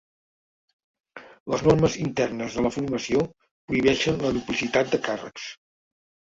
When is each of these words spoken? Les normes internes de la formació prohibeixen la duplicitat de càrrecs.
Les 1.53 1.63
normes 1.67 1.97
internes 2.03 2.57
de 2.61 2.63
la 2.67 2.71
formació 2.77 3.21
prohibeixen 3.43 4.19
la 4.25 4.33
duplicitat 4.39 4.91
de 4.97 5.03
càrrecs. 5.11 5.47